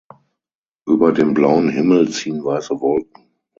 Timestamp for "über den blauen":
0.87-1.69